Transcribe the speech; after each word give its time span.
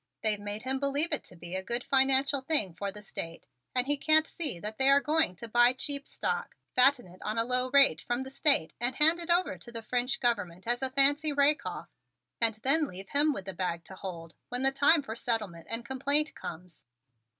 They've 0.23 0.39
made 0.39 0.63
him 0.63 0.79
believe 0.79 1.11
it 1.13 1.23
to 1.25 1.35
be 1.35 1.53
a 1.53 1.61
good 1.61 1.83
financial 1.83 2.41
thing 2.41 2.73
for 2.73 2.91
the 2.91 3.03
State 3.03 3.45
and 3.75 3.85
he 3.85 3.97
can't 3.97 4.25
see 4.25 4.59
that 4.59 4.79
they 4.79 4.89
are 4.89 4.99
going 4.99 5.35
to 5.35 5.47
buy 5.47 5.73
cheap 5.73 6.07
stock, 6.07 6.55
fatten 6.73 7.05
it 7.07 7.21
on 7.21 7.37
a 7.37 7.45
low 7.45 7.69
rate 7.69 8.01
from 8.01 8.23
the 8.23 8.31
State 8.31 8.73
and 8.79 8.95
hand 8.95 9.19
it 9.19 9.29
over 9.29 9.59
to 9.59 9.71
the 9.71 9.83
French 9.83 10.19
Government 10.19 10.65
at 10.65 10.81
a 10.81 10.89
fancy 10.89 11.31
rake 11.31 11.67
off 11.67 11.91
and 12.41 12.55
then 12.63 12.87
leave 12.87 13.09
him 13.09 13.31
with 13.31 13.45
the 13.45 13.53
bag 13.53 13.83
to 13.83 13.95
hold 13.95 14.33
when 14.49 14.63
the 14.63 14.71
time 14.71 15.03
for 15.03 15.15
settlement 15.15 15.67
and 15.69 15.85
complaint 15.85 16.33
comes. 16.33 16.87